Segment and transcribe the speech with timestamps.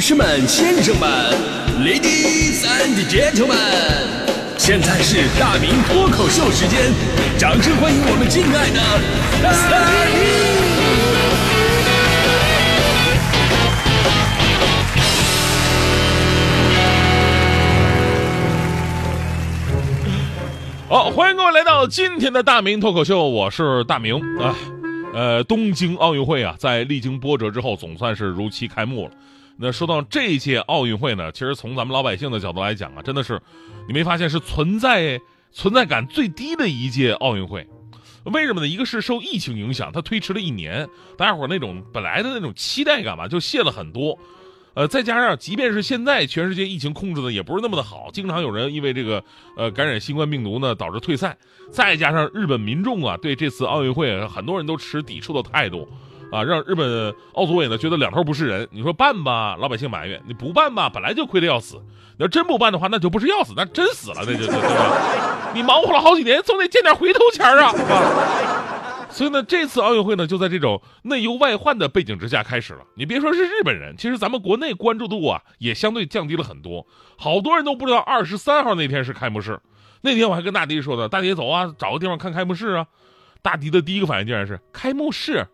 [0.00, 1.06] 女士们、先生们
[1.84, 3.52] ，Ladies and Gentlemen，
[4.56, 6.90] 现在是大明脱口秀时间，
[7.38, 8.80] 掌声欢迎我们敬爱的
[9.42, 9.78] 大
[20.88, 20.88] 明！
[20.88, 24.56] 好，欢迎各位来到今天的大明脱口秀，我是大明啊。
[25.12, 29.10] 呃，东京奥运会啊，在历经波折之后，总算是如期开幕了。
[29.62, 33.38] 那说到这一届奥运会呢，其实从咱们老百姓的角度来讲啊，真的是，
[33.86, 35.20] 你没发现是存在
[35.52, 37.68] 存在感最低的一届奥运会？
[38.24, 38.66] 为什么呢？
[38.66, 44.18] 一个是受疫情影响，它推迟了一年，大家伙那种本来的那种期待感吧，就泄了很多。
[44.72, 49.22] 呃，再加上即便是现在全世界疫情控制的也不是那么的好，经常有人因为这个
[49.56, 51.36] 呃感染新冠病毒呢导致退赛。
[51.70, 55.86] 再加上日本民众啊对这次奥运会很多人都持抵触的态度，
[56.32, 58.68] 啊，让日本奥组委呢觉得两头不是人。
[58.70, 61.76] 你说办吧，老百姓埋怨；你不办吧，本来就亏得要死。
[62.16, 65.50] 你要真不办的话，那就不是要死，那真死了，那就对吧？
[65.54, 67.72] 你忙活了好几年，总得见点回头钱啊。
[69.10, 72.80] 所以呢，这次奥运会呢，就在这种内忧外患的背景之下开始了。
[72.94, 76.86] 你别说是日本人，其实咱们国内关注度啊，也相对降低了很多。
[77.18, 79.58] 好多人都不知道二十三号那天是开幕式。
[80.02, 82.86] 那天我还跟大迪说呢，大迪走啊，找个地方看开幕式啊。
[83.42, 85.44] 大迪的第一个反应竟然是开幕式，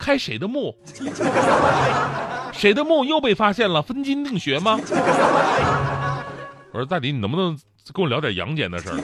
[0.00, 0.74] 开谁的墓？
[2.52, 3.82] 谁的墓又被发现了？
[3.82, 4.80] 分金定穴吗？
[6.72, 7.56] 我说大迪，你能不能
[7.92, 8.96] 跟我聊点阳间的事儿？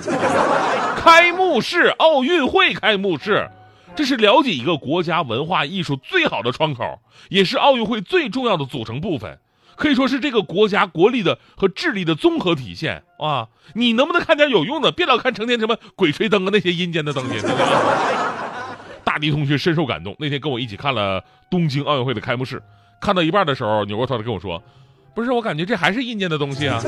[0.98, 3.48] 开幕式，奥运会开幕式。
[3.94, 9.38] 这是了解一个国家文化艺术最好的窗口，也是奥运会最重要的组成部分，
[9.77, 13.48] 可以说是这个国家国力的和智力的综合体现啊！
[13.75, 14.92] 你能不能看点有用的？
[14.92, 17.41] 别老看成天什么鬼吹灯啊那些阴间的东西。
[19.17, 22.62] 大迪同学深受感动，那天跟我一起看了东京奥运会的开幕式，
[23.00, 24.62] 看到一半的时候，扭过头来跟我说
[25.17, 26.78] ：“不是，我感觉这还是阴间的东西啊。”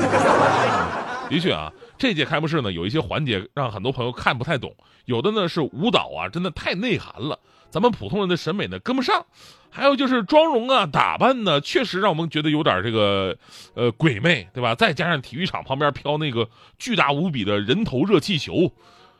[1.27, 4.75] 的确啊，这届开幕式呢，有一些环节让很多朋友看不太懂，
[5.05, 7.39] 有的呢是舞蹈啊，真的太内涵了，
[7.71, 9.23] 咱们普通人的审美呢跟不上；
[9.71, 13.35] 还有就是妆容啊、打扮呢，确实让我们觉得有点这个
[13.73, 14.75] 呃鬼魅，对吧？
[14.75, 16.47] 再加上体育场旁边飘那个
[16.77, 18.71] 巨大无比的人头热气球，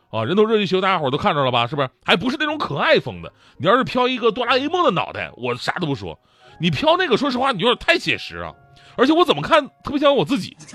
[0.09, 1.67] 啊，人头热气球大家伙都看着了吧？
[1.67, 1.89] 是不是？
[2.03, 3.31] 还不是那种可爱风的。
[3.57, 6.19] 你要是飘一个哆啦 A 梦的脑袋，我啥都不说。
[6.59, 8.51] 你飘那个，说实话，你有点太写实啊。
[8.95, 10.57] 而且我怎么看特别像我自己。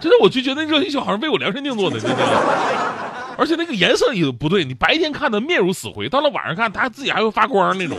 [0.00, 2.16] 真的，我就觉得热气球好像为我量身定做的，真的。
[3.38, 7.98] 而且那个颜色也不对，你白天看的面如死灰，到了晚上看，它自己还会发光那种。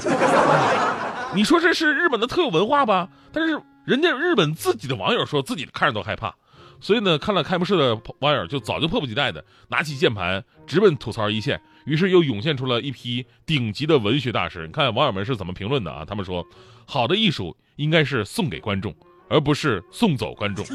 [1.33, 3.07] 你说这是日本的特有文化吧？
[3.31, 6.33] 但是人家日本自己的网友说自己看着都害怕，
[6.79, 11.59] 所以呢，看了开幕式的网友就早就迫不及待的拿起键盘直奔吐槽一线。
[11.85, 14.67] 于是又涌现出了一批顶级的文学大师。
[14.67, 16.03] 你看网友们是怎么评论的啊？
[16.05, 16.45] 他们说，
[16.85, 18.93] 好的艺术应该是送给观众，
[19.29, 20.65] 而不是送走观众。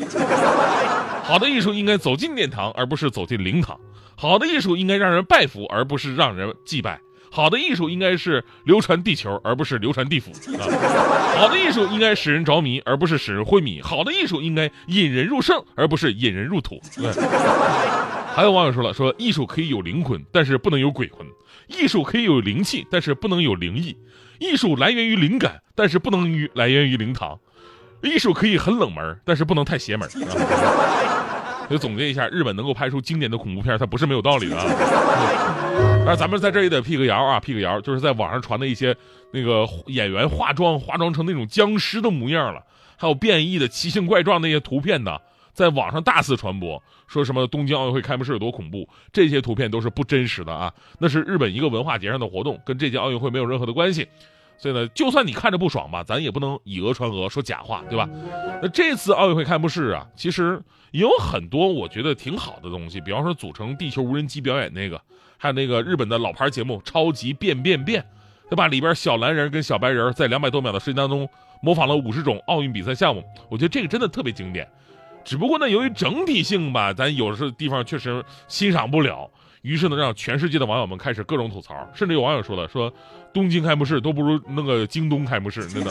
[1.22, 3.76] 好的艺术应该走进殿堂，而不是走进灵堂；
[4.16, 6.98] 好的艺术应该让人拜服，而不是让人祭拜；
[7.34, 10.68] 好的艺术应该是流传地球，而不是流传地府；啊！
[11.38, 16.78] 好的艺术应该使人着迷，而不是使人昏迷；好的艺术应该引人入胜，而不是引人入土。
[18.34, 21.26] 还有网友说了，说艺术可以有灵魂，但是不能有鬼魂；
[21.68, 23.96] 艺术可以有灵气，但是不能有灵异；
[24.38, 27.38] 艺术来源于灵感，但是不能于来源于灵堂；
[28.02, 30.06] 艺术可以很冷门，但是不能太邪门。
[30.06, 31.21] 啊
[31.72, 34.66] 就总结一下，日本能够拍出经典的恐怖片，它不是没有道理的啊。
[36.06, 38.94] 而咱们在这也得辟个谣啊，辟个谣，就是在网上传的一些
[39.32, 42.62] 那个演员化妆化妆成那种僵尸的模样了，
[42.96, 45.16] 还有变异的奇形怪状那些图片呢，
[45.52, 54.06] 在网上大肆传播，说什么东京奥运会开幕式有多恐怖，这些图片都是不真实的啊，那是日本一个文化节上的活动，跟这届奥运会没有任何的关系。
[54.58, 58.08] 所以呢，就算你看着不爽吧，咱也不能以讹传讹，说假话，对吧？
[58.62, 60.60] 那这次奥运会开幕式啊，其实
[60.92, 65.00] 也有很多我觉得挺好的东西，比方说组成地球无人机表演那个，
[65.36, 68.00] 还有那个日本的老牌节目《超级变变变》，
[68.48, 68.68] 对吧？
[68.68, 71.28] 里边小蓝人跟小白人在两百多秒的时间当中
[71.60, 74.68] 模仿了五十种奥运比赛项目，我觉得这个真的特别经典。
[75.24, 79.30] 只不过呢，由于整体性吧，咱有的地方确实欣赏不了。
[79.62, 82.92] 于是呢，让全世界的网友们开始各种吐槽，甚至有网友说了，说
[83.32, 85.90] 东京开幕式都不如那个京东开幕式，真的。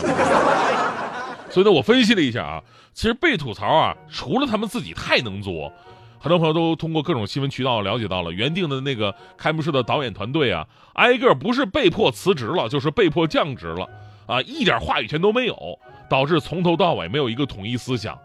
[1.52, 2.64] 所以呢，我分析了一下啊，
[2.94, 5.72] 其实被吐槽啊，除了他们自己太能作，
[6.18, 13.88] 很多朋友都通过各种新闻渠道了解到了，原定的那个开幕式的导演团队啊，挨个不是被迫辞职了，就是被迫降职了，
[14.28, 15.78] 啊，一点话语权都没有，
[16.10, 18.18] 导致从头到尾没有一个统一思想。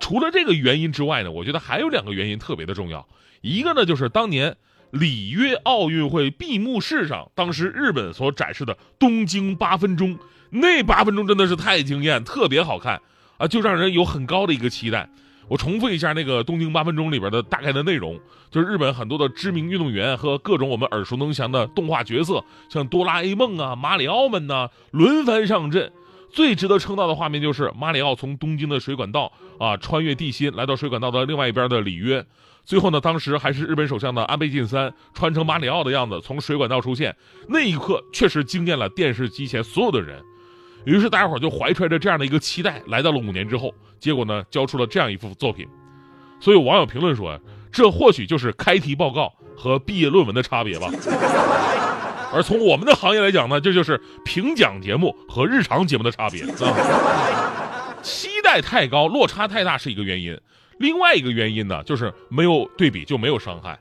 [0.00, 3.06] 除了这个原因之外呢，我觉得还有两个原因特别的重要，
[3.42, 4.56] 一个呢就是当年。
[4.92, 10.16] 里约奥运会闭幕式上，当时日本所展示的东京八分钟，
[10.50, 13.00] 那八分钟真的是太惊艳，特别好看
[13.38, 15.08] 啊，就让人有很高的一个期待。
[15.48, 18.18] 我重复一下那个东京八分钟里边的大概的内容，
[18.50, 25.92] 就是日本很多的知名运动员和各种我们耳熟能详的动画角色，像哆啦 A 梦啊、马里奥们呐，轮番上阵。
[26.28, 32.26] 最值得称道的画面就是马里奥从东京的水管道啊穿越地心，来到水管道的另外一边的里约。
[32.64, 37.14] 最后呢，当时还是日本首相的安倍晋三穿成马里奥的样子从水管道出现，
[37.48, 40.20] 那一刻确实惊艳了电视机前所有的人。
[40.86, 45.66] 于是大家伙就怀揣着这样的一个期待，来到了五年之后，结果呢，交出了这样一幅作品。
[46.40, 47.38] 所以网友评论说，
[47.72, 50.88] 这或许就是开题报告和毕业论文的差别吧。
[52.32, 57.94] 而从我们的行业来讲呢，这就是评奖节目和日常节目的差别啊。
[58.02, 60.38] 期待太高，落差太大是一个原因，
[60.78, 63.76] 另外一个原因呢，就是没有对比就没有伤害。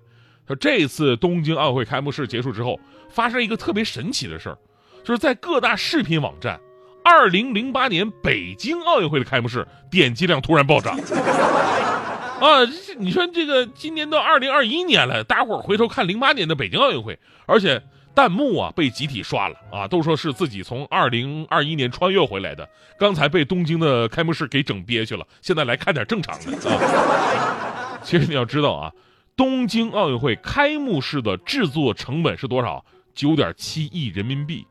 [0.48, 2.80] 说这次东京奥运会开幕式结束之后，
[3.10, 4.58] 发生一个特别神奇的事儿，
[5.04, 6.60] 就是在各大视频网站。
[7.06, 10.98] 二零零八年北京奥运会的开幕式点击量突然暴涨，
[12.42, 12.66] 啊，
[12.98, 17.80] 你说这个今年都二零二一年了，大家伙回头看零八年的北京奥运会，而且
[18.16, 22.68] 弹幕啊被集体刷了啊，都说是自己从二零二一年穿越回来的，
[22.98, 28.00] 刚才被东京的开幕式给整憋屈了，现在来看点正常的啊。
[28.02, 28.92] 其实你要知道啊，
[29.38, 32.84] 东京奥运会开幕式的制作成本是多少？
[33.14, 34.66] 九点七亿人民币，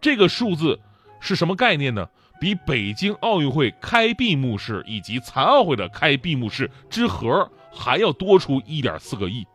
[0.00, 0.80] 这个数字。
[1.24, 2.06] 是什么概念呢？
[2.38, 9.46] 比北京奥运会开闭幕式以及残奥会的开闭幕式之和还要多出一点四个亿，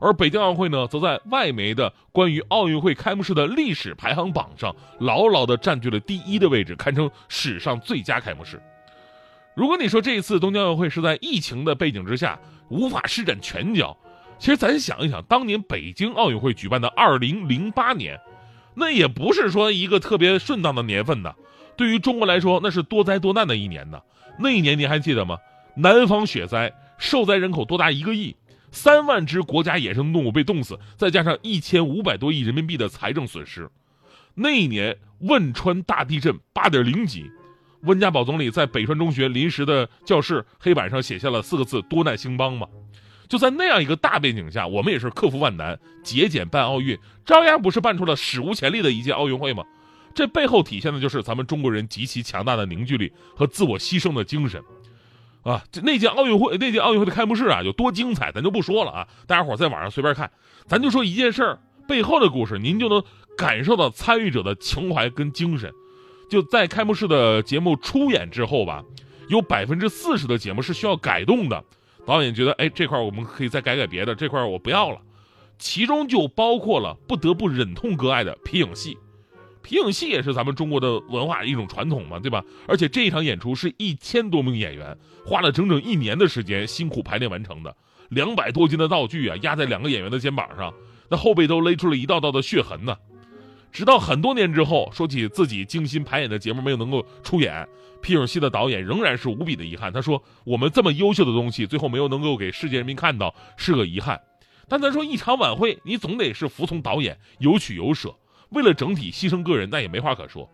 [0.00, 8.58] 而北京奥运会呢，则在外媒的关于奥运会开幕式的历史排行榜上牢牢地占据了第一的位置，堪称史上最佳开幕式。
[9.54, 12.38] 如果你说这一次东京奥运会是在疫情的背景之下
[12.70, 13.94] 无法施展拳脚，
[14.38, 18.18] 其实咱想一想，当年北京奥运会举办的二零零八年。
[18.74, 21.34] 那也不是说一个特别顺当的年份呢，
[21.76, 24.00] 对于中国来说，那是多灾多难的一年呢。
[24.38, 25.36] 那一年您还记得吗？
[25.76, 28.34] 南方雪灾，受灾人口多达一个亿，
[28.70, 33.68] 三万只国家野生动物被冻死，再加上一千五百多亿人民币的财政损失。
[34.34, 37.30] 那一年汶川大地震八点零级，
[37.82, 42.66] 温家宝总理在北川中学临时的教室黑板上写下了四个字：多难兴邦嘛。
[43.32, 49.64] 就在那样一个大背景下，我们也是克服万难，节俭办奥运，照样不是办出了史无前例的一届奥运会吗？
[50.14, 54.62] 这背后体现的就是咱们中国人极其强大的凝聚力和自我牺牲的精神，
[55.44, 60.30] 啊，那届奥运会那届奥运会的开幕式啊有多精彩，咱就不说了啊，大家伙在网上随便看，
[60.66, 61.58] 咱就说一件事儿
[61.88, 63.02] 背后的故事，您就能
[63.34, 65.72] 感受到参与者的情怀跟精神。
[66.28, 68.84] 就在开幕式的节目出演之后吧，
[69.28, 71.64] 有百分之四十的节目是需要改动的。
[72.04, 75.00] 导演觉得，哎，这块我们可以再改改别的，这块我不要了。
[75.58, 78.98] 其中就包括了不得不忍痛割爱的皮影戏。
[79.62, 82.44] 皮影戏也是咱们中国的文化一种传统嘛，对吧？
[82.66, 87.72] 而且这一场演出是一千多名演员花了整整一年的时间辛苦排练完成的，
[88.08, 90.74] 两百多斤的道具啊压在两个演员的肩膀上，
[91.08, 92.96] 那后背都勒出了一道道的血痕呢。
[93.72, 97.66] 直到很多年之后，说起自己精心排演的节目没有能够出演，
[98.02, 99.90] 皮影戏的导演仍然是无比的遗憾。
[99.90, 104.20] 他说：“我们这么优秀的东西，最后没有能够给世界人民看到，是个遗憾。”
[104.68, 108.14] 但咱说一场晚会，你总得是服从导演，有取有舍，
[108.50, 110.48] 为了整体牺牲个人，那也没话可说。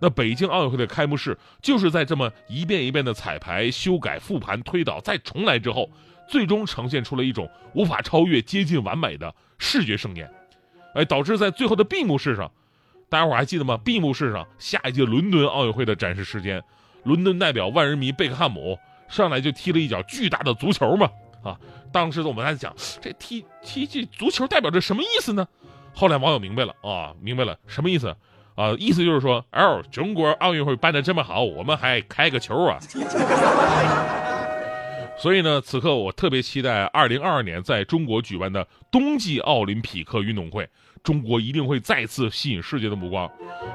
[0.00, 5.90] 那北京奥运会的开幕式，就是在这么一遍一遍的彩排、修改、复盘、推导、再重来之后，
[6.28, 10.30] 最终呈现出了一种无法超越、接近完美的视觉盛宴。
[10.94, 12.50] 哎，导致在最后的闭幕式上，
[13.08, 13.78] 大家伙还记得吗？
[13.84, 16.62] 闭幕式上，下一届伦敦奥运会的展示时间，
[17.04, 18.78] 伦敦代表万人迷贝克汉姆
[19.08, 21.08] 上来就踢了一脚巨大的足球嘛！
[21.44, 21.56] 啊，
[21.92, 25.46] 当时我们还在讲，这踢踢这足球代表着什么意思呢？
[25.94, 28.14] 后来网友明白了啊，明白了什么意思？
[28.54, 32.78] 啊，意思就是说，哦，中国奥运会办的这么好，我们还开个球啊！
[35.18, 40.68] 所以呢，此刻我特别期待二零二二年在中国举办的冬季奥林匹克运动会，
[41.02, 43.28] 中国一定会再次吸引世界的目光。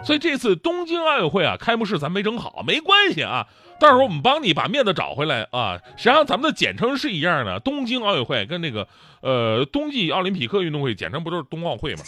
[0.03, 3.45] 所以这次东京奥运会啊，开幕式咱没整好，没关系啊，
[3.77, 5.77] 到时候我们帮你把面子找回来啊。
[5.97, 8.87] 实际上咱们的简称是一样的，东京奥运会跟那个
[9.21, 12.03] 呃冬季奥林匹克运动会简称不就是冬奥会吗？